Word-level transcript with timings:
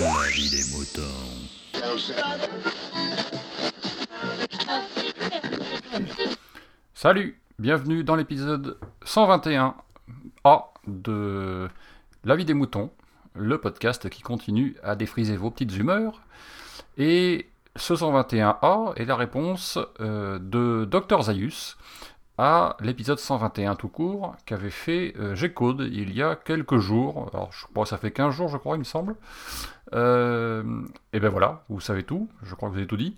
La 0.00 0.28
vie 0.30 0.48
des 0.48 0.64
moutons. 0.74 1.02
Salut, 6.94 7.38
bienvenue 7.58 8.02
dans 8.02 8.16
l'épisode 8.16 8.78
121 9.04 9.74
A 10.44 10.72
de 10.86 11.68
La 12.24 12.34
vie 12.34 12.46
des 12.46 12.54
moutons, 12.54 12.90
le 13.34 13.60
podcast 13.60 14.08
qui 14.08 14.22
continue 14.22 14.74
à 14.82 14.96
défriser 14.96 15.36
vos 15.36 15.50
petites 15.50 15.76
humeurs. 15.76 16.22
Et 16.96 17.50
ce 17.76 17.92
121A 17.92 18.94
est 18.96 19.04
la 19.04 19.16
réponse 19.16 19.78
euh, 20.00 20.38
de 20.38 20.86
Dr 20.90 21.24
Zaius 21.24 21.76
à 22.42 22.78
l'épisode 22.80 23.18
121 23.18 23.74
tout 23.74 23.88
court 23.88 24.34
qu'avait 24.46 24.70
fait 24.70 25.12
euh, 25.18 25.34
G-Code 25.34 25.86
il 25.92 26.16
y 26.16 26.22
a 26.22 26.36
quelques 26.36 26.78
jours. 26.78 27.28
Alors 27.34 27.52
je 27.52 27.66
crois 27.66 27.84
que 27.84 27.90
ça 27.90 27.98
fait 27.98 28.12
15 28.12 28.34
jours 28.34 28.48
je 28.48 28.56
crois 28.56 28.76
il 28.76 28.78
me 28.78 28.84
semble. 28.84 29.14
Euh, 29.92 30.62
et 31.12 31.20
ben 31.20 31.28
voilà, 31.28 31.64
vous 31.68 31.80
savez 31.80 32.02
tout, 32.02 32.30
je 32.42 32.54
crois 32.54 32.70
que 32.70 32.72
vous 32.72 32.78
avez 32.78 32.86
tout 32.86 32.96
dit. 32.96 33.14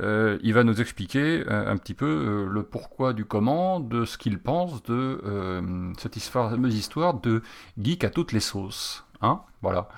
Euh, 0.00 0.38
il 0.42 0.52
va 0.52 0.64
nous 0.64 0.80
expliquer 0.80 1.44
un 1.48 1.76
petit 1.76 1.94
peu 1.94 2.48
le 2.50 2.62
pourquoi 2.64 3.12
du 3.12 3.24
comment, 3.24 3.78
de 3.78 4.04
ce 4.04 4.18
qu'il 4.18 4.40
pense 4.40 4.82
de 4.82 5.92
cette 5.96 6.18
fameuse 6.18 6.76
histoire 6.76 7.14
de 7.14 7.42
geek 7.80 8.02
à 8.02 8.10
toutes 8.10 8.32
les 8.32 8.40
sauces. 8.40 9.05
Hein 9.22 9.40
voilà. 9.62 9.88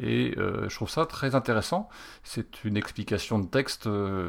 Et 0.00 0.34
euh, 0.36 0.68
je 0.68 0.74
trouve 0.74 0.90
ça 0.90 1.06
très 1.06 1.34
intéressant. 1.34 1.88
C'est 2.22 2.64
une 2.64 2.76
explication 2.76 3.38
de 3.38 3.46
texte 3.46 3.86
euh, 3.86 4.28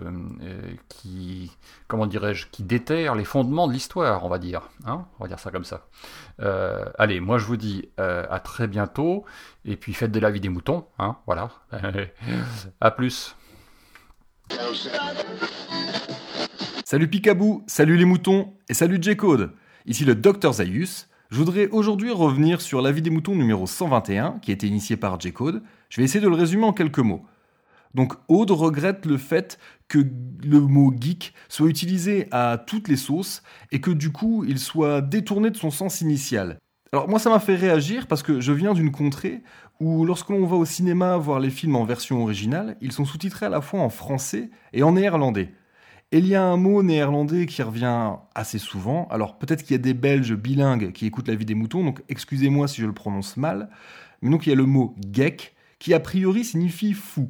qui, 0.87 1.51
comment 1.87 2.05
dirais-je, 2.05 2.47
qui 2.51 2.63
déterre 2.63 3.15
les 3.15 3.25
fondements 3.25 3.67
de 3.67 3.73
l'histoire, 3.73 4.23
on 4.23 4.29
va 4.29 4.37
dire. 4.37 4.69
Hein 4.85 5.05
on 5.19 5.23
va 5.23 5.27
dire 5.27 5.39
ça 5.39 5.51
comme 5.51 5.65
ça. 5.65 5.87
Euh, 6.41 6.85
allez, 6.97 7.19
moi 7.19 7.37
je 7.37 7.45
vous 7.45 7.57
dis 7.57 7.89
à 7.97 8.39
très 8.39 8.67
bientôt. 8.67 9.25
Et 9.65 9.75
puis 9.75 9.93
faites 9.93 10.11
de 10.11 10.19
la 10.19 10.31
vie 10.31 10.41
des 10.41 10.49
moutons. 10.49 10.85
Hein 10.99 11.17
voilà. 11.25 11.49
à 12.81 12.91
plus. 12.91 13.35
Salut 16.85 17.09
Picabou, 17.09 17.63
salut 17.65 17.97
les 17.97 18.05
moutons 18.05 18.53
et 18.69 18.75
salut 18.75 18.99
J-Code. 19.01 19.53
Ici 19.87 20.05
le 20.05 20.15
Dr 20.15 20.53
Zaius. 20.53 21.09
Je 21.35 21.39
voudrais 21.41 21.67
aujourd'hui 21.67 22.11
revenir 22.11 22.61
sur 22.61 22.81
La 22.81 22.93
vie 22.93 23.01
des 23.01 23.09
moutons 23.09 23.35
numéro 23.35 23.67
121 23.67 24.39
qui 24.41 24.51
a 24.51 24.53
été 24.53 24.67
initié 24.67 24.95
par 24.95 25.19
J-Code. 25.19 25.63
Je 25.89 25.99
vais 25.99 26.05
essayer 26.05 26.21
de 26.23 26.29
le 26.29 26.33
résumer 26.33 26.63
en 26.63 26.71
quelques 26.71 26.99
mots. 26.99 27.25
Donc 27.93 28.13
Aude 28.29 28.51
regrette 28.51 29.05
le 29.05 29.17
fait 29.17 29.59
que 29.89 29.99
le 30.45 30.61
mot 30.61 30.93
geek 30.97 31.33
soit 31.49 31.67
utilisé 31.67 32.29
à 32.31 32.57
toutes 32.57 32.87
les 32.87 32.95
sauces 32.95 33.43
et 33.73 33.81
que 33.81 33.91
du 33.91 34.13
coup 34.13 34.45
il 34.47 34.59
soit 34.59 35.01
détourné 35.01 35.49
de 35.51 35.57
son 35.57 35.71
sens 35.71 35.99
initial. 35.99 36.57
Alors 36.93 37.09
moi 37.09 37.19
ça 37.19 37.29
m'a 37.29 37.41
fait 37.41 37.55
réagir 37.55 38.07
parce 38.07 38.23
que 38.23 38.39
je 38.39 38.53
viens 38.53 38.73
d'une 38.73 38.93
contrée 38.93 39.43
où 39.81 40.05
lorsque 40.05 40.29
l'on 40.29 40.45
va 40.45 40.55
au 40.55 40.63
cinéma 40.63 41.17
voir 41.17 41.41
les 41.41 41.49
films 41.49 41.75
en 41.75 41.83
version 41.83 42.23
originale, 42.23 42.77
ils 42.79 42.93
sont 42.93 43.03
sous-titrés 43.03 43.47
à 43.47 43.49
la 43.49 43.59
fois 43.59 43.81
en 43.81 43.89
français 43.89 44.51
et 44.71 44.83
en 44.83 44.93
néerlandais. 44.93 45.51
Il 46.17 46.27
y 46.27 46.35
a 46.35 46.41
un 46.41 46.55
mot 46.55 46.81
néerlandais 46.81 47.45
qui 47.45 47.61
revient 47.61 48.13
assez 48.35 48.57
souvent. 48.57 49.05
Alors 49.11 49.37
peut-être 49.37 49.63
qu'il 49.63 49.73
y 49.73 49.75
a 49.75 49.83
des 49.83 49.93
Belges 49.93 50.33
bilingues 50.33 50.93
qui 50.93 51.05
écoutent 51.05 51.27
la 51.27 51.35
vie 51.35 51.43
des 51.43 51.55
moutons, 51.55 51.83
donc 51.83 52.03
excusez-moi 52.07 52.69
si 52.69 52.79
je 52.79 52.85
le 52.85 52.93
prononce 52.93 53.35
mal. 53.35 53.69
Mais 54.21 54.29
donc 54.29 54.47
il 54.47 54.49
y 54.49 54.53
a 54.53 54.55
le 54.55 54.65
mot 54.65 54.95
geek 55.11 55.53
qui 55.77 55.93
a 55.93 55.99
priori 55.99 56.45
signifie 56.45 56.93
fou. 56.93 57.29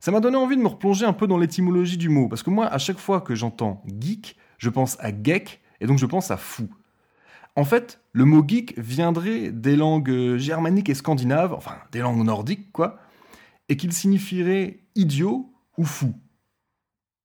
Ça 0.00 0.10
m'a 0.10 0.18
donné 0.18 0.36
envie 0.36 0.56
de 0.56 0.62
me 0.62 0.66
replonger 0.66 1.06
un 1.06 1.12
peu 1.12 1.28
dans 1.28 1.38
l'étymologie 1.38 1.96
du 1.96 2.08
mot, 2.08 2.26
parce 2.26 2.42
que 2.42 2.50
moi, 2.50 2.66
à 2.66 2.78
chaque 2.78 2.98
fois 2.98 3.20
que 3.20 3.36
j'entends 3.36 3.84
geek, 4.00 4.36
je 4.58 4.68
pense 4.68 4.96
à 4.98 5.10
geek, 5.10 5.60
et 5.80 5.86
donc 5.86 5.98
je 5.98 6.06
pense 6.06 6.32
à 6.32 6.36
fou. 6.36 6.68
En 7.54 7.64
fait, 7.64 8.00
le 8.12 8.24
mot 8.24 8.42
geek 8.44 8.76
viendrait 8.78 9.52
des 9.52 9.76
langues 9.76 10.38
germaniques 10.38 10.88
et 10.88 10.94
scandinaves, 10.94 11.52
enfin 11.52 11.76
des 11.92 12.00
langues 12.00 12.24
nordiques, 12.24 12.72
quoi, 12.72 12.98
et 13.68 13.76
qu'il 13.76 13.92
signifierait 13.92 14.80
idiot 14.96 15.52
ou 15.76 15.84
fou. 15.84 16.14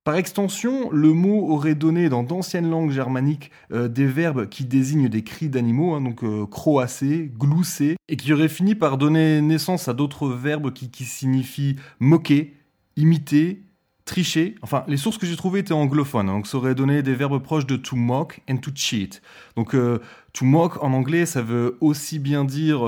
Par 0.03 0.17
extension, 0.17 0.91
le 0.91 1.13
mot 1.13 1.49
aurait 1.49 1.75
donné 1.75 2.09
dans 2.09 2.23
d'anciennes 2.23 2.69
langues 2.69 2.91
germaniques 2.91 3.51
euh, 3.71 3.87
des 3.87 4.05
verbes 4.05 4.49
qui 4.49 4.65
désignent 4.65 5.07
des 5.07 5.23
cris 5.23 5.47
d'animaux, 5.47 5.93
hein, 5.93 6.01
donc 6.01 6.25
euh, 6.25 6.45
croasser, 6.45 7.31
glousser, 7.37 7.95
et 8.09 8.17
qui 8.17 8.33
auraient 8.33 8.49
fini 8.49 8.75
par 8.75 8.97
donner 8.97 9.41
naissance 9.41 9.87
à 9.87 9.93
d'autres 9.93 10.27
verbes 10.27 10.73
qui, 10.73 11.05
signifient 11.05 11.77
moquer, 12.01 12.53
imiter, 12.97 13.61
tricher. 14.03 14.55
Enfin, 14.61 14.83
les 14.89 14.97
sources 14.97 15.17
que 15.17 15.25
j'ai 15.25 15.37
trouvées 15.37 15.59
étaient 15.59 15.71
anglophones, 15.71 16.27
hein, 16.27 16.33
donc 16.33 16.47
ça 16.47 16.57
aurait 16.57 16.75
donné 16.75 17.01
des 17.01 17.15
verbes 17.15 17.41
proches 17.41 17.65
de 17.65 17.77
to 17.77 17.95
mock 17.95 18.41
and 18.49 18.57
to 18.57 18.71
cheat. 18.75 19.21
Donc 19.55 19.73
euh, 19.73 19.99
to 20.33 20.43
mock 20.43 20.83
en 20.83 20.91
anglais, 20.91 21.25
ça 21.25 21.41
veut 21.41 21.77
aussi 21.79 22.19
bien 22.19 22.43
dire 22.43 22.79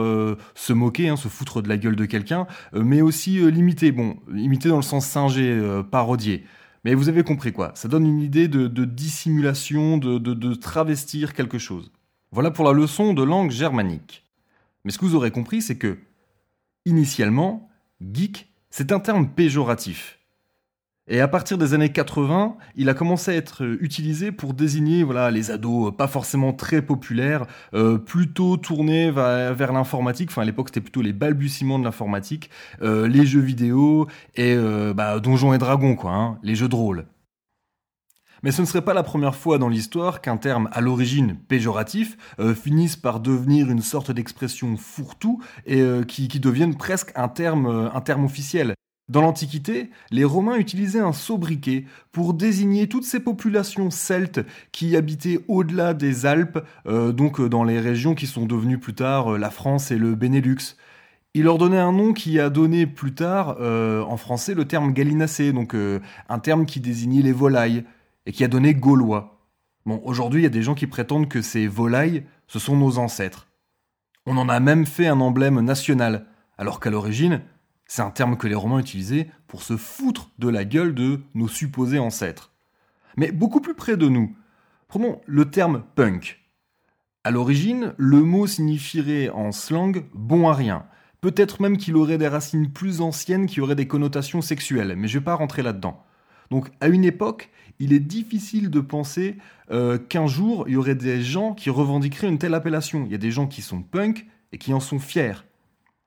se 0.54 0.74
moquer, 0.74 1.08
hein, 1.08 1.16
se 1.16 1.30
foutre 1.30 1.62
de 1.62 1.70
la 1.70 1.78
gueule 1.78 1.96
de 1.96 2.06
quelqu'un, 2.06 2.46
mais 2.74 3.02
aussi 3.02 3.40
l'imiter. 3.50 3.94
Bon, 3.94 4.18
imiter 4.36 4.68
dans 4.68 4.76
le 4.76 4.82
sens 4.82 5.06
singer, 5.06 5.50
euh, 5.50 5.82
parodier. 5.82 6.44
Mais 6.86 6.94
vous 6.94 7.10
avez 7.10 7.24
compris 7.24 7.52
quoi, 7.52 7.72
ça 7.76 7.90
donne 7.90 8.06
une 8.06 8.22
idée 8.22 8.48
de, 8.48 8.86
dissimulation, 8.86 9.98
de 9.98 10.54
travestir 10.54 11.34
quelque 11.34 11.58
chose. 11.58 11.92
Voilà 12.32 12.52
pour 12.52 12.66
la 12.66 12.74
leçon 12.74 13.14
de 13.14 13.24
langue 13.24 13.52
germanique. 13.52 14.24
Mais 14.84 14.92
ce 14.92 15.00
que 15.00 15.06
vous 15.06 15.16
aurez 15.16 15.32
compris, 15.32 15.62
c'est 15.62 15.78
que, 15.78 15.98
initialement, 16.86 17.70
geek, 18.02 18.52
c'est 18.70 18.92
un 18.92 19.00
terme 19.00 19.30
péjoratif. 19.30 20.15
Et 21.08 21.22
à 21.22 21.28
partir 21.28 21.58
des 21.60 21.76
années 21.76 21.92
80, 21.92 22.58
il 22.76 22.90
a 22.90 22.96
commencé 22.96 23.32
à 23.32 23.36
être 23.36 23.64
utilisé 23.80 24.32
pour 24.32 24.56
désigner 24.56 25.04
voilà, 25.04 25.30
les 25.30 25.52
ados 25.52 25.94
pas 25.96 26.08
forcément 26.08 26.52
très 26.52 26.82
populaires, 26.82 27.46
euh, 27.76 28.00
plutôt 28.00 28.58
tournés 28.58 29.12
vers, 29.12 29.72
l'informatique. 29.72 30.30
Enfin, 30.32 30.42
à 30.42 30.46
l'époque, 30.46 30.70
c'était 30.70 30.82
plutôt 30.82 31.04
les 31.04 31.14
balbutiements 31.14 31.78
de 31.78 31.84
l'informatique, 31.84 32.50
euh, 32.82 33.08
les 33.08 33.26
jeux 33.26 33.42
vidéo 33.42 34.08
et 34.36 34.56
euh, 34.56 34.94
bah, 34.96 35.20
Donjons 35.20 35.54
et 35.54 35.60
Dragons, 35.60 35.96
quoi, 35.96 36.12
hein, 36.12 36.40
les 36.42 36.56
jeux 36.56 36.70
de 36.70 36.76
rôle. 36.76 37.06
Mais 38.46 38.52
ce 38.52 38.62
ne 38.62 38.68
serait 38.68 38.84
pas 38.84 38.94
la 38.94 39.02
première 39.02 39.36
fois 39.36 39.58
dans 39.58 39.70
l'histoire 39.70 40.22
qu'un 40.22 40.38
terme 40.38 40.70
à 40.72 40.80
l'origine 40.80 41.36
péjoratif 41.36 42.16
euh, 42.40 42.54
finisse 42.54 42.96
par 42.96 43.20
devenir 43.20 43.72
une 43.72 43.82
sorte 43.82 44.12
d'expression 44.12 44.78
fourre-tout 44.78 45.42
et 45.66 45.82
euh, 45.82 46.04
qui, 46.04 46.28
devienne 46.40 46.76
presque 46.76 47.12
un 47.16 47.28
terme, 47.28 47.66
euh, 47.66 47.90
un 47.92 48.02
terme 48.02 48.24
officiel. 48.24 48.76
Dans 49.08 49.22
l'Antiquité, 49.22 49.92
les 50.10 50.24
Romains 50.24 50.58
utilisaient 50.58 51.00
un 51.00 51.14
sobriquet 51.14 51.86
pour 52.12 52.34
désigner 52.34 52.88
toutes 52.88 53.04
ces 53.04 53.20
populations 53.20 53.92
celtes 53.92 54.42
qui 54.72 54.96
habitaient 54.96 55.40
au-delà 55.48 55.94
des 55.94 56.26
Alpes, 56.26 56.60
euh, 56.88 57.12
donc 57.12 57.40
euh, 57.40 57.48
dans 57.48 57.64
les 57.64 57.80
régions 57.80 58.16
qui 58.16 58.26
sont 58.26 58.48
devenues 58.48 58.80
plus 58.80 58.96
tard 58.96 59.34
euh, 59.34 59.38
la 59.38 59.52
France 59.52 59.92
et 59.92 60.00
le 60.00 60.16
Benelux. 60.16 60.76
Il 61.36 61.44
leur 61.44 61.60
donnait 61.60 61.78
un 61.78 61.92
nom 61.92 62.14
qui 62.14 62.40
a 62.40 62.50
donné 62.50 62.88
plus 62.88 63.14
tard 63.14 63.58
en 63.60 64.16
français 64.16 64.54
le 64.54 64.64
terme 64.64 64.94
gallinacé, 64.94 65.52
donc 65.52 65.76
un 65.76 66.40
terme 66.40 66.66
qui 66.66 66.80
désignait 66.80 67.24
les 67.24 67.34
volailles, 67.34 67.84
et 68.26 68.32
qui 68.32 68.46
a 68.46 68.48
donné 68.48 68.74
gaulois. 68.74 69.38
Bon, 69.86 70.02
aujourd'hui, 70.06 70.40
il 70.40 70.44
y 70.44 70.48
a 70.48 70.50
des 70.50 70.62
gens 70.62 70.76
qui 70.76 70.88
prétendent 70.88 71.28
que 71.28 71.42
ces 71.42 71.68
volailles, 71.68 72.24
ce 72.48 72.58
sont 72.58 72.78
nos 72.78 73.00
ancêtres. 73.00 73.48
On 74.26 74.38
en 74.38 74.48
a 74.48 74.62
même 74.62 74.86
fait 74.86 75.08
un 75.08 75.20
emblème 75.20 75.60
national, 75.60 76.26
alors 76.58 76.80
qu'à 76.80 76.90
l'origine, 76.90 77.42
c'est 77.88 78.02
un 78.02 78.12
terme 78.12 78.38
que 78.38 78.48
les 78.48 78.56
Romains 78.56 78.80
utilisaient 78.80 79.30
pour 79.48 79.64
se 79.64 79.78
foutre 79.78 80.32
de 80.40 80.50
la 80.50 80.66
gueule 80.66 80.96
de 80.96 81.22
nos 81.34 81.48
supposés 81.48 82.00
ancêtres. 82.00 82.52
Mais 83.18 83.32
beaucoup 83.32 83.62
plus 83.62 83.76
près 83.76 83.98
de 83.98 84.10
nous, 84.10 84.36
prenons 84.88 85.22
le 85.26 85.50
terme 85.50 85.84
punk. 85.96 86.42
À 87.24 87.32
l'origine, 87.32 87.94
le 87.98 88.22
mot 88.22 88.48
signifierait 88.48 89.30
en 89.30 89.52
slang 89.52 90.06
bon 90.14 90.48
à 90.48 90.54
rien. 90.54 90.86
Peut-être 91.22 91.62
même 91.62 91.78
qu'il 91.78 91.96
aurait 91.96 92.20
des 92.20 92.28
racines 92.28 92.72
plus 92.72 93.02
anciennes 93.02 93.48
qui 93.48 93.62
auraient 93.62 93.76
des 93.76 93.88
connotations 93.88 94.42
sexuelles, 94.42 94.96
mais 94.96 95.08
je 95.08 95.18
vais 95.18 95.24
pas 95.26 95.36
rentrer 95.36 95.64
là-dedans. 95.64 96.04
Donc 96.52 96.70
à 96.82 96.88
une 96.88 97.04
époque, 97.04 97.50
il 97.80 97.94
est 97.94 98.00
difficile 98.00 98.70
de 98.70 98.80
penser 98.80 99.38
euh, 99.72 99.98
qu'un 99.98 100.28
jour, 100.28 100.66
il 100.68 100.74
y 100.74 100.78
aurait 100.78 100.96
des 100.96 101.22
gens 101.22 101.54
qui 101.54 101.70
revendiqueraient 101.70 102.28
une 102.28 102.38
telle 102.38 102.54
appellation. 102.54 103.06
Il 103.06 103.12
y 103.12 103.16
a 103.16 103.20
des 103.20 103.32
gens 103.32 103.48
qui 103.48 103.62
sont 103.62 103.82
punk 103.82 104.28
et 104.52 104.58
qui 104.58 104.74
en 104.74 104.80
sont 104.80 105.00
fiers. 105.00 105.46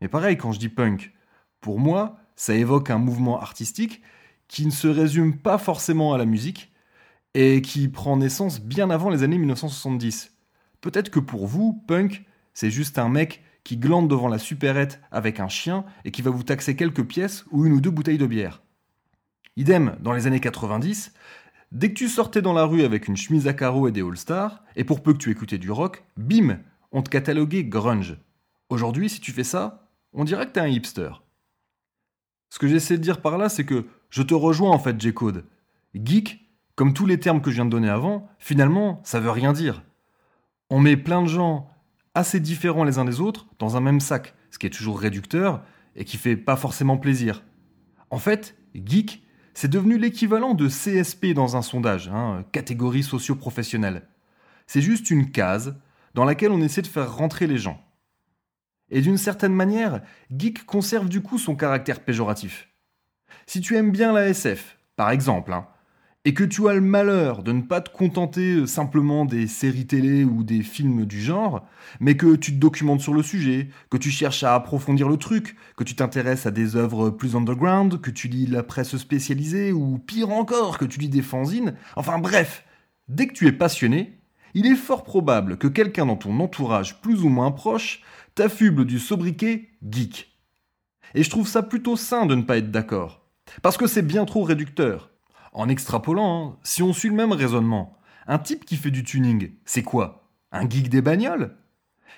Mais 0.00 0.08
pareil, 0.08 0.36
quand 0.36 0.52
je 0.52 0.60
dis 0.60 0.68
punk, 0.68 1.12
pour 1.60 1.78
moi, 1.78 2.16
ça 2.36 2.54
évoque 2.54 2.90
un 2.90 2.98
mouvement 2.98 3.40
artistique 3.40 4.02
qui 4.46 4.64
ne 4.64 4.70
se 4.70 4.88
résume 4.88 5.36
pas 5.36 5.58
forcément 5.58 6.14
à 6.14 6.18
la 6.18 6.24
musique 6.24 6.72
et 7.34 7.62
qui 7.62 7.88
prend 7.88 8.16
naissance 8.16 8.60
bien 8.60 8.90
avant 8.90 9.10
les 9.10 9.22
années 9.22 9.38
1970. 9.38 10.34
Peut-être 10.80 11.10
que 11.10 11.20
pour 11.20 11.46
vous, 11.46 11.82
punk, 11.86 12.24
c'est 12.54 12.70
juste 12.70 12.98
un 12.98 13.08
mec 13.08 13.42
qui 13.64 13.76
glande 13.76 14.08
devant 14.08 14.28
la 14.28 14.38
supérette 14.38 15.00
avec 15.10 15.40
un 15.40 15.48
chien 15.48 15.84
et 16.04 16.10
qui 16.10 16.22
va 16.22 16.30
vous 16.30 16.42
taxer 16.42 16.74
quelques 16.74 17.04
pièces 17.04 17.44
ou 17.50 17.66
une 17.66 17.74
ou 17.74 17.80
deux 17.80 17.90
bouteilles 17.90 18.18
de 18.18 18.26
bière. 18.26 18.62
Idem, 19.56 19.96
dans 20.00 20.12
les 20.12 20.26
années 20.26 20.40
90, 20.40 21.12
dès 21.72 21.90
que 21.90 21.94
tu 21.94 22.08
sortais 22.08 22.40
dans 22.40 22.54
la 22.54 22.64
rue 22.64 22.82
avec 22.82 23.08
une 23.08 23.16
chemise 23.16 23.46
à 23.46 23.52
carreaux 23.52 23.88
et 23.88 23.92
des 23.92 24.02
All-Stars, 24.02 24.62
et 24.76 24.84
pour 24.84 25.02
peu 25.02 25.12
que 25.12 25.18
tu 25.18 25.30
écoutais 25.30 25.58
du 25.58 25.70
rock, 25.70 26.04
bim, 26.16 26.60
on 26.92 27.02
te 27.02 27.10
cataloguait 27.10 27.64
grunge. 27.64 28.16
Aujourd'hui, 28.70 29.10
si 29.10 29.20
tu 29.20 29.32
fais 29.32 29.44
ça, 29.44 29.88
on 30.12 30.24
dirait 30.24 30.46
que 30.46 30.52
t'es 30.52 30.60
un 30.60 30.68
hipster. 30.68 31.10
Ce 32.50 32.58
que 32.58 32.68
j'essaie 32.68 32.98
de 32.98 33.02
dire 33.02 33.20
par 33.20 33.38
là, 33.38 33.48
c'est 33.48 33.64
que 33.64 33.86
je 34.10 34.22
te 34.22 34.34
rejoins 34.34 34.70
en 34.70 34.78
fait, 34.78 35.00
J-Code. 35.00 35.44
Geek, 35.94 36.46
comme 36.74 36.94
tous 36.94 37.06
les 37.06 37.20
termes 37.20 37.40
que 37.40 37.50
je 37.50 37.56
viens 37.56 37.64
de 37.64 37.70
donner 37.70 37.88
avant, 37.88 38.28
finalement, 38.38 39.00
ça 39.04 39.20
veut 39.20 39.30
rien 39.30 39.52
dire. 39.52 39.82
On 40.70 40.80
met 40.80 40.96
plein 40.96 41.22
de 41.22 41.28
gens 41.28 41.70
assez 42.14 42.40
différents 42.40 42.84
les 42.84 42.98
uns 42.98 43.04
des 43.04 43.20
autres 43.20 43.46
dans 43.58 43.76
un 43.76 43.80
même 43.80 44.00
sac, 44.00 44.34
ce 44.50 44.58
qui 44.58 44.66
est 44.66 44.70
toujours 44.70 45.00
réducteur 45.00 45.62
et 45.96 46.04
qui 46.04 46.16
fait 46.16 46.36
pas 46.36 46.56
forcément 46.56 46.96
plaisir. 46.96 47.42
En 48.10 48.18
fait, 48.18 48.56
geek, 48.74 49.22
c'est 49.54 49.68
devenu 49.68 49.98
l'équivalent 49.98 50.54
de 50.54 50.68
CSP 50.68 51.34
dans 51.34 51.56
un 51.56 51.62
sondage, 51.62 52.08
hein, 52.08 52.44
catégorie 52.52 53.02
socio-professionnelle. 53.02 54.06
C'est 54.66 54.82
juste 54.82 55.10
une 55.10 55.30
case 55.30 55.76
dans 56.14 56.24
laquelle 56.24 56.52
on 56.52 56.60
essaie 56.60 56.82
de 56.82 56.86
faire 56.86 57.16
rentrer 57.16 57.46
les 57.46 57.58
gens. 57.58 57.82
Et 58.90 59.00
d'une 59.00 59.18
certaine 59.18 59.54
manière, 59.54 60.02
geek 60.30 60.64
conserve 60.64 61.08
du 61.08 61.20
coup 61.20 61.38
son 61.38 61.56
caractère 61.56 62.00
péjoratif. 62.00 62.68
Si 63.46 63.60
tu 63.60 63.76
aimes 63.76 63.92
bien 63.92 64.12
la 64.12 64.28
SF, 64.28 64.78
par 64.96 65.10
exemple, 65.10 65.52
hein, 65.52 65.66
et 66.24 66.34
que 66.34 66.44
tu 66.44 66.68
as 66.68 66.74
le 66.74 66.80
malheur 66.80 67.42
de 67.42 67.52
ne 67.52 67.62
pas 67.62 67.80
te 67.80 67.90
contenter 67.90 68.56
euh, 68.56 68.66
simplement 68.66 69.24
des 69.24 69.46
séries 69.46 69.86
télé 69.86 70.24
ou 70.24 70.42
des 70.42 70.62
films 70.62 71.06
du 71.06 71.20
genre, 71.20 71.66
mais 72.00 72.16
que 72.16 72.36
tu 72.36 72.52
te 72.52 72.58
documentes 72.58 73.00
sur 73.00 73.14
le 73.14 73.22
sujet, 73.22 73.68
que 73.88 73.96
tu 73.96 74.10
cherches 74.10 74.42
à 74.42 74.54
approfondir 74.54 75.08
le 75.08 75.16
truc, 75.16 75.56
que 75.76 75.84
tu 75.84 75.94
t'intéresses 75.94 76.44
à 76.44 76.50
des 76.50 76.76
œuvres 76.76 77.10
plus 77.10 77.36
underground, 77.36 78.00
que 78.00 78.10
tu 78.10 78.28
lis 78.28 78.46
la 78.46 78.62
presse 78.62 78.96
spécialisée, 78.96 79.72
ou 79.72 79.98
pire 79.98 80.30
encore, 80.30 80.76
que 80.76 80.84
tu 80.84 81.00
lis 81.00 81.08
des 81.08 81.22
fanzines, 81.22 81.74
enfin 81.96 82.18
bref, 82.18 82.64
dès 83.08 83.26
que 83.26 83.32
tu 83.32 83.46
es 83.46 83.52
passionné, 83.52 84.17
il 84.58 84.66
est 84.66 84.74
fort 84.74 85.04
probable 85.04 85.56
que 85.56 85.68
quelqu'un 85.68 86.06
dans 86.06 86.16
ton 86.16 86.40
entourage 86.40 87.00
plus 87.00 87.22
ou 87.22 87.28
moins 87.28 87.52
proche 87.52 88.02
t'affuble 88.34 88.86
du 88.86 88.98
sobriquet 88.98 89.68
geek. 89.88 90.36
Et 91.14 91.22
je 91.22 91.30
trouve 91.30 91.46
ça 91.46 91.62
plutôt 91.62 91.94
sain 91.94 92.26
de 92.26 92.34
ne 92.34 92.42
pas 92.42 92.58
être 92.58 92.72
d'accord. 92.72 93.24
Parce 93.62 93.76
que 93.76 93.86
c'est 93.86 94.02
bien 94.02 94.24
trop 94.24 94.42
réducteur. 94.42 95.10
En 95.52 95.68
extrapolant, 95.68 96.42
hein, 96.44 96.56
si 96.64 96.82
on 96.82 96.92
suit 96.92 97.08
le 97.08 97.14
même 97.14 97.30
raisonnement, 97.30 97.96
un 98.26 98.40
type 98.40 98.64
qui 98.64 98.74
fait 98.74 98.90
du 98.90 99.04
tuning, 99.04 99.52
c'est 99.64 99.84
quoi? 99.84 100.28
Un 100.50 100.68
geek 100.68 100.88
des 100.88 101.02
bagnoles? 101.02 101.54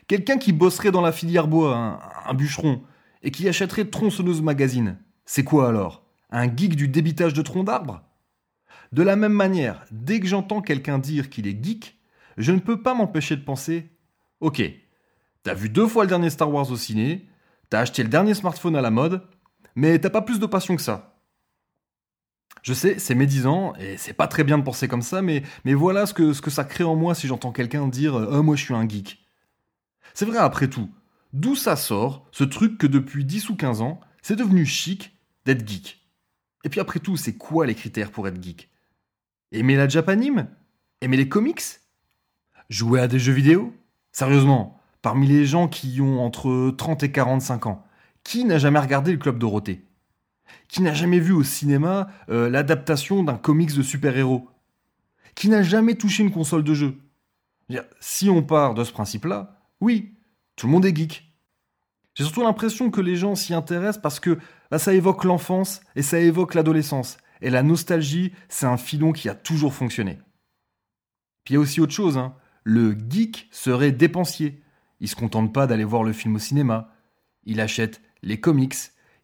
Quelqu'un 0.09 0.39
qui 0.39 0.55
bosserait 0.55 0.93
dans 0.93 1.03
la 1.03 1.13
filière 1.13 1.47
bois, 1.47 2.01
un, 2.27 2.33
bûcheron, 2.33 2.83
et 3.23 3.33
qui 3.33 3.51
achèterait 3.51 3.85
Tronçonneuse 3.85 4.41
Magazine, 4.41 4.97
c'est 5.27 5.45
quoi 5.45 5.69
alors? 5.69 6.07
Un 6.31 6.45
geek 6.47 6.75
du 6.75 6.89
débitage 6.89 7.35
de 7.35 7.43
troncs 7.43 7.67
d'arbres 7.67 8.03
De 8.93 9.03
la 9.03 9.17
même 9.17 9.35
manière, 9.35 9.85
dès 9.91 10.21
que 10.21 10.27
j'entends 10.27 10.63
quelqu'un 10.63 10.99
dire 10.99 11.29
qu'il 11.29 11.47
est 11.47 11.63
geek, 11.63 12.00
je 12.41 12.53
ne 12.53 12.59
peux 12.59 12.83
pas 12.83 12.95
m'empêcher 12.95 13.37
de 13.37 13.45
penser 13.45 13.91
Ok, 14.41 14.63
T'as 15.43 15.55
vu 15.55 15.71
deux 15.71 15.87
fois 15.87 16.05
le 16.05 16.09
dernier 16.09 16.31
Star 16.31 16.53
Wars 16.53 16.71
au 16.71 16.77
ciné, 16.77 17.27
t'as 17.71 17.81
acheté 17.81 18.03
le 18.03 18.11
dernier 18.11 18.35
smartphone 18.35 18.77
à 18.77 18.83
la 18.83 18.91
mode, 18.91 19.27
mais 19.75 19.99
t'as 19.99 20.11
pas 20.11 20.23
plus 20.23 20.39
de 20.39 20.47
passion 20.47 20.77
que 20.77 20.83
ça. 20.83 21.19
Je 22.63 22.75
sais, 22.75 22.99
c'est 22.99 23.15
médisant, 23.15 23.75
et 23.77 23.97
c'est 23.97 24.13
pas 24.13 24.27
très 24.27 24.45
bien 24.45 24.59
de 24.59 24.63
penser 24.63 24.87
comme 24.87 25.01
ça, 25.01 25.23
mais, 25.23 25.43
voilà 25.65 26.05
ce 26.05 26.13
que, 26.13 26.35
ce 26.35 26.43
que 26.43 26.51
ça 26.51 26.65
crée 26.65 26.85
en 26.85 26.95
moi 26.95 27.15
si 27.15 27.27
j'entends 27.27 27.53
quelqu'un 27.53 27.89
dire 27.89 28.15
Oh, 28.15 28.43
moi 28.43 28.55
je 28.55 28.65
suis 28.65 28.75
un 28.75 28.87
geek. 28.87 29.25
C'est 30.13 30.27
vrai 30.27 30.39
après 30.39 30.69
tout. 30.69 30.91
D'où 31.33 31.55
ça 31.55 31.77
sort, 31.77 32.29
ce 32.33 32.45
truc 32.45 32.77
que 32.77 32.87
depuis 32.87 33.25
10 33.25 33.49
ou 33.49 33.57
15 33.57 33.81
ans, 33.81 34.01
c'est 34.21 34.37
devenu 34.37 34.67
chic 34.67 35.17
d'être 35.47 35.67
geek 35.67 36.05
Et 36.65 36.69
puis 36.69 36.81
après 36.81 36.99
tout, 36.99 37.17
c'est 37.17 37.37
quoi 37.37 37.65
les 37.65 37.75
critères 37.75 38.11
pour 38.11 38.29
être 38.29 38.43
geek? 38.43 38.69
Aimer 39.53 39.77
la 39.77 39.89
Japanime? 39.89 40.49
Aimer 41.01 41.17
les 41.17 41.29
comics? 41.31 41.80
Jouer 42.71 43.01
à 43.01 43.09
des 43.09 43.19
jeux 43.19 43.35
vidéo? 43.35 43.75
Sérieusement, 44.13 44.81
Parmi 45.03 45.27
les 45.27 45.47
gens 45.47 45.67
qui 45.67 46.01
ont 46.01 46.21
entre 46.21 46.75
30 46.77 47.03
et 47.05 47.13
45 47.13 47.67
ans, 47.67 47.85
qui 48.23 48.45
n'a 48.45 48.59
jamais 48.59 48.79
regardé 48.79 49.13
le 49.13 49.19
Club 49.19 49.39
Dorothée? 49.39 49.87
Qui 50.69 50.83
n'a 50.83 50.93
jamais 50.93 51.21
vu 51.21 51.33
au 51.33 51.43
cinéma 51.43 52.09
euh, 52.29 52.51
l'adaptation 52.51 53.23
d'un 53.23 53.39
comics 53.39 53.75
de 53.75 53.83
super-héros? 53.83 54.49
Qui 55.35 55.49
n'a 55.49 55.63
jamais 55.63 55.95
touché 55.95 56.23
une 56.23 56.33
console 56.33 56.65
de 56.65 56.75
jeu? 56.75 56.99
Si 58.01 58.29
on 58.29 58.43
part 58.43 58.75
de 58.75 58.85
ce 58.85 58.93
principe-là, 58.93 59.59
oui, 59.81 60.17
tout 60.57 60.67
le 60.67 60.73
monde 60.73 60.85
est 60.85 60.95
geek. 60.95 61.33
J'ai 62.15 62.25
surtout 62.25 62.43
l'impression 62.43 62.91
que 62.91 63.01
les 63.01 63.17
gens 63.17 63.37
s'y 63.37 63.55
intéressent 63.55 64.03
parce 64.03 64.21
que 64.21 64.39
ça 64.77 64.93
évoque 64.93 65.25
l'enfance 65.25 65.81
et 65.95 66.03
ça 66.03 66.19
évoque 66.19 66.55
l'adolescence. 66.55 67.17
Et 67.41 67.49
la 67.49 67.63
nostalgie, 67.63 68.33
c'est 68.49 68.67
un 68.67 68.77
filon 68.77 69.13
qui 69.13 69.29
a 69.29 69.35
toujours 69.35 69.73
fonctionné. 69.73 70.19
Puis 71.45 71.55
il 71.55 71.57
y 71.57 71.57
a 71.57 71.61
aussi 71.61 71.81
autre 71.81 71.95
chose, 71.95 72.19
hein. 72.19 72.35
Le 72.71 72.97
geek 72.97 73.49
serait 73.51 73.91
dépensier. 73.91 74.63
Il 75.01 75.09
se 75.09 75.17
contente 75.17 75.53
pas 75.53 75.67
d'aller 75.67 75.83
voir 75.83 76.05
le 76.05 76.13
film 76.13 76.37
au 76.37 76.39
cinéma. 76.39 76.93
Il 77.45 77.61
achète 77.61 78.01
les 78.23 78.39
comics. 78.39 78.77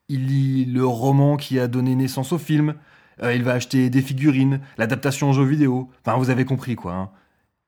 Il 0.09 0.27
lit 0.27 0.65
le 0.65 0.85
roman 0.85 1.37
qui 1.37 1.61
a 1.61 1.69
donné 1.69 1.95
naissance 1.95 2.33
au 2.33 2.39
film. 2.39 2.75
Euh, 3.23 3.37
il 3.37 3.45
va 3.45 3.53
acheter 3.53 3.89
des 3.89 4.03
figurines, 4.03 4.61
l'adaptation 4.79 5.29
en 5.29 5.33
jeu 5.33 5.45
vidéo. 5.45 5.91
Enfin, 6.01 6.19
vous 6.19 6.31
avez 6.31 6.45
compris 6.45 6.75
quoi. 6.75 6.95
Hein. 6.95 7.11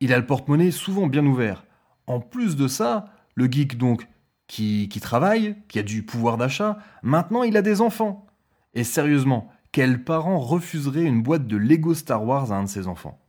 Il 0.00 0.12
a 0.12 0.19
le 0.19 0.26
porte-monnaie 0.26 0.72
souvent 0.72 1.06
bien 1.06 1.25
ouvert. 1.25 1.64
En 2.08 2.19
plus 2.19 2.56
de 2.56 2.66
ça, 2.66 3.12
le 3.36 3.46
geek 3.46 3.78
donc, 3.78 4.08
qui, 4.48 4.88
qui 4.88 4.98
travaille, 4.98 5.54
qui 5.69 5.78
a 5.78 5.84
du 5.84 6.02
pouvoir 6.02 6.38
d'achat, 6.38 6.78
maintenant 7.04 7.44
il 7.44 7.56
a 7.56 7.62
des 7.62 7.80
enfants. 7.80 8.26
Et 8.75 8.82
sérieusement, 8.82 9.48
quel 9.70 10.02
parent 10.02 10.40
refuserait 10.40 11.04
une 11.04 11.22
boîte 11.22 11.46
de 11.46 11.56
Lego 11.56 11.94
Star 11.94 12.25
Wars 12.25 12.50
à 12.50 12.56
un 12.56 12.64
de 12.64 12.69
ses 12.69 12.88
enfants? 12.88 13.20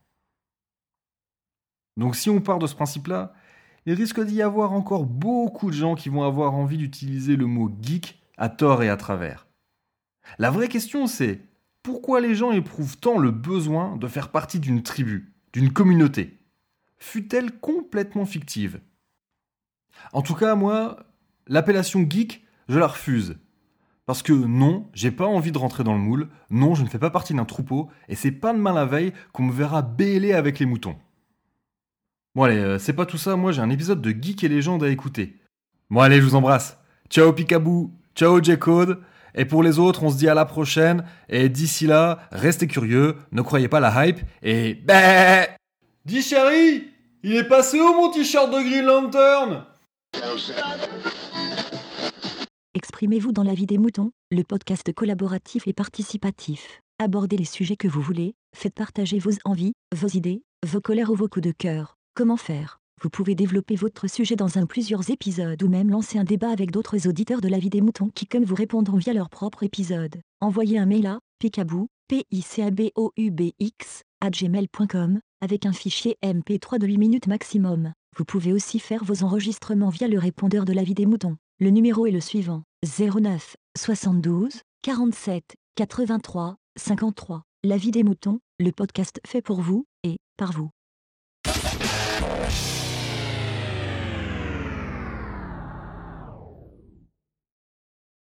Donc 1.99 2.15
si 2.15 2.29
on 2.29 2.39
part 2.39 2.59
de 2.59 2.65
ce 2.65 2.75
principe-là, 2.75 3.33
il 3.85 3.93
risque 3.93 4.23
d'y 4.23 4.41
avoir 4.41 4.71
encore 4.71 5.05
beaucoup 5.05 5.69
de 5.69 5.75
gens 5.75 5.95
qui 5.95 6.07
vont 6.07 6.23
avoir 6.23 6.53
envie 6.53 6.77
d'utiliser 6.77 7.35
le 7.35 7.45
mot 7.45 7.69
geek 7.81 8.21
à 8.37 8.47
tort 8.47 8.83
et 8.83 8.89
à 8.89 8.95
travers. 8.95 9.47
La 10.37 10.49
vraie 10.49 10.69
question 10.69 11.07
c'est 11.07 11.41
pourquoi 11.83 12.21
les 12.21 12.35
gens 12.35 12.51
éprouvent 12.51 12.97
tant 12.97 13.17
le 13.17 13.31
besoin 13.31 13.97
de 13.97 14.07
faire 14.07 14.31
partie 14.31 14.59
d'une 14.59 14.81
tribu, 14.81 15.33
d'une 15.51 15.73
communauté? 15.73 16.37
Fut-elle 16.99 17.51
complètement 17.51 18.25
fictive? 18.25 18.79
En 20.13 20.21
tout 20.21 20.35
cas, 20.35 20.55
moi, 20.55 21.05
l'appellation 21.47 22.05
geek, 22.09 22.45
je 22.69 22.79
la 22.79 22.87
refuse. 22.87 23.37
Parce 24.05 24.23
que 24.23 24.33
non, 24.33 24.89
j'ai 24.93 25.11
pas 25.11 25.27
envie 25.27 25.51
de 25.51 25.57
rentrer 25.57 25.83
dans 25.83 25.93
le 25.93 25.99
moule, 25.99 26.29
non, 26.49 26.75
je 26.75 26.83
ne 26.83 26.87
fais 26.87 26.99
pas 26.99 27.09
partie 27.09 27.33
d'un 27.33 27.45
troupeau, 27.45 27.89
et 28.07 28.15
c'est 28.15 28.31
pas 28.31 28.53
demain 28.53 28.73
la 28.73 28.85
veille 28.85 29.13
qu'on 29.33 29.43
me 29.43 29.53
verra 29.53 29.81
bêler 29.81 30.33
avec 30.33 30.59
les 30.59 30.65
moutons. 30.65 30.97
Bon 32.39 32.45
allez, 32.45 32.59
euh, 32.59 32.79
c'est 32.79 32.93
pas 32.93 33.05
tout 33.05 33.17
ça, 33.17 33.35
moi 33.35 33.51
j'ai 33.51 33.61
un 33.61 33.69
épisode 33.69 34.01
de 34.01 34.11
Geek 34.11 34.45
et 34.45 34.47
Légende 34.47 34.81
à 34.81 34.87
écouter. 34.87 35.35
Bon 35.89 35.99
allez, 35.99 36.21
je 36.21 36.21
vous 36.21 36.35
embrasse. 36.35 36.77
Ciao 37.09 37.33
Picaboo, 37.33 37.91
ciao 38.15 38.41
J-Code. 38.41 39.01
Et 39.35 39.43
pour 39.43 39.61
les 39.61 39.77
autres, 39.77 40.03
on 40.03 40.09
se 40.09 40.15
dit 40.15 40.29
à 40.29 40.33
la 40.33 40.45
prochaine. 40.45 41.03
Et 41.27 41.49
d'ici 41.49 41.85
là, 41.85 42.19
restez 42.31 42.67
curieux, 42.67 43.17
ne 43.33 43.41
croyez 43.41 43.67
pas 43.67 43.81
la 43.81 44.05
hype 44.05 44.21
et 44.41 44.75
bah 44.75 45.47
Dis 46.05 46.21
chérie, 46.21 46.85
il 47.23 47.35
est 47.35 47.43
passé 47.43 47.77
où 47.81 47.93
mon 47.93 48.09
t-shirt 48.09 48.49
de 48.49 48.61
Green 48.61 48.85
Lantern? 48.85 49.65
Exprimez-vous 52.73 53.33
dans 53.33 53.43
la 53.43 53.53
vie 53.53 53.65
des 53.65 53.77
moutons, 53.77 54.11
le 54.31 54.43
podcast 54.43 54.93
collaboratif 54.93 55.67
et 55.67 55.73
participatif. 55.73 56.79
Abordez 56.99 57.35
les 57.35 57.43
sujets 57.43 57.75
que 57.75 57.89
vous 57.89 58.01
voulez, 58.01 58.35
faites 58.55 58.75
partager 58.75 59.19
vos 59.19 59.33
envies, 59.43 59.73
vos 59.93 60.07
idées, 60.07 60.41
vos 60.65 60.79
colères 60.79 61.09
ou 61.09 61.15
vos 61.15 61.27
coups 61.27 61.45
de 61.45 61.51
cœur. 61.51 61.98
Comment 62.15 62.37
faire? 62.37 62.79
Vous 63.01 63.09
pouvez 63.09 63.33
développer 63.33 63.75
votre 63.75 64.09
sujet 64.09 64.35
dans 64.35 64.57
un 64.57 64.65
plusieurs 64.65 65.09
épisodes 65.09 65.63
ou 65.63 65.69
même 65.69 65.89
lancer 65.89 66.17
un 66.17 66.25
débat 66.25 66.49
avec 66.49 66.71
d'autres 66.71 67.07
auditeurs 67.07 67.39
de 67.39 67.47
la 67.47 67.59
vie 67.59 67.69
des 67.69 67.79
moutons 67.79 68.09
qui 68.13 68.27
comme 68.27 68.43
vous 68.43 68.55
répondront 68.55 68.97
via 68.97 69.13
leur 69.13 69.29
propre 69.29 69.63
épisode. 69.63 70.19
Envoyez 70.41 70.77
un 70.77 70.85
mail 70.85 71.07
à 71.07 71.19
picabou, 71.39 71.87
p 72.09 72.25
i 72.31 72.41
c 72.41 72.61
a 72.61 72.71
b 72.71 72.91
o 72.95 73.13
u 73.15 73.31
b 73.31 73.51
x 73.59 74.03
à 74.19 74.29
gmail.com 74.29 75.21
avec 75.39 75.65
un 75.65 75.71
fichier 75.71 76.17
MP3 76.21 76.77
de 76.79 76.87
8 76.87 76.97
minutes 76.97 77.27
maximum. 77.27 77.93
Vous 78.17 78.25
pouvez 78.25 78.51
aussi 78.51 78.79
faire 78.79 79.05
vos 79.05 79.23
enregistrements 79.23 79.89
via 79.89 80.09
le 80.09 80.19
répondeur 80.19 80.65
de 80.65 80.73
la 80.73 80.83
vie 80.83 80.95
des 80.95 81.05
moutons. 81.05 81.37
Le 81.59 81.69
numéro 81.69 82.05
est 82.05 82.11
le 82.11 82.19
suivant 82.19 82.63
09 82.83 83.55
72 83.77 84.61
47 84.81 85.55
83 85.75 86.57
53. 86.75 87.43
La 87.63 87.77
vie 87.77 87.91
des 87.91 88.03
moutons, 88.03 88.39
le 88.59 88.71
podcast 88.71 89.21
fait 89.25 89.41
pour 89.41 89.61
vous 89.61 89.85
et 90.03 90.17
par 90.35 90.51
vous. 90.51 90.69
You 91.45 92.08